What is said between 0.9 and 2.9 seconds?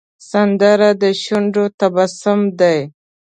د شونډو تبسم دی